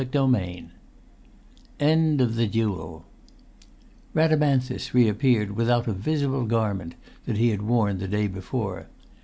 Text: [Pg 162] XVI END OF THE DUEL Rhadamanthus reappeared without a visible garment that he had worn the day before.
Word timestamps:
[Pg 0.01 0.15
162] 0.15 0.71
XVI 1.77 1.85
END 1.85 2.21
OF 2.21 2.33
THE 2.33 2.47
DUEL 2.47 3.05
Rhadamanthus 4.15 4.95
reappeared 4.95 5.51
without 5.51 5.85
a 5.87 5.93
visible 5.93 6.45
garment 6.45 6.95
that 7.27 7.37
he 7.37 7.49
had 7.49 7.61
worn 7.61 7.99
the 7.99 8.07
day 8.07 8.25
before. 8.25 8.87